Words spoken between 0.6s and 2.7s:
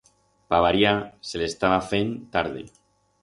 variar, se le estaba fend tarde.